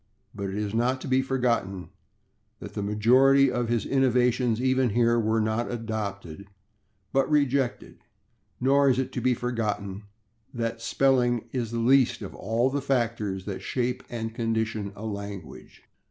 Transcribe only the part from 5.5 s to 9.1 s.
adopted, but rejected, nor is